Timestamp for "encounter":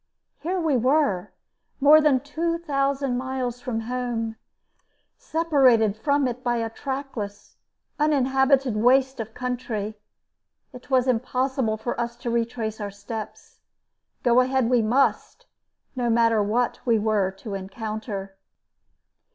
17.53-18.35